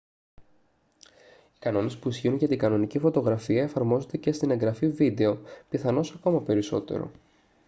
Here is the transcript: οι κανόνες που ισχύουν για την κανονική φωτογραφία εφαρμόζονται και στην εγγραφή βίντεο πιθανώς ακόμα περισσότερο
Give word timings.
οι 1.53 1.59
κανόνες 1.59 1.97
που 1.97 2.09
ισχύουν 2.09 2.35
για 2.35 2.47
την 2.47 2.57
κανονική 2.57 2.99
φωτογραφία 2.99 3.63
εφαρμόζονται 3.63 4.17
και 4.17 4.31
στην 4.31 4.51
εγγραφή 4.51 4.87
βίντεο 4.89 5.39
πιθανώς 5.69 6.13
ακόμα 6.15 6.41
περισσότερο 6.41 7.11